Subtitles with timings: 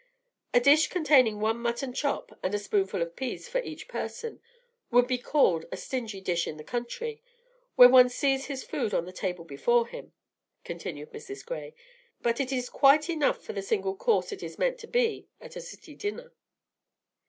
[0.51, 4.41] "A dish containing one mutton chop and a spoonful of peas for each person
[4.89, 7.21] would be called a stingy dish in the country,
[7.75, 10.13] where every one sees his food on the table before him,"
[10.63, 11.45] continued Mrs.
[11.45, 11.75] Gray;
[12.19, 15.55] "but it is quite enough for the single course it is meant to be at
[15.55, 16.33] a city dinner.